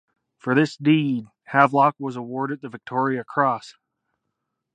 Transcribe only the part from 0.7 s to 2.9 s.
deed, Havelock was awarded the